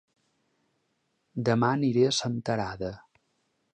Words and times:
Dema 1.49 1.69
aniré 1.77 2.07
a 2.07 2.17
Senterada 2.21 2.91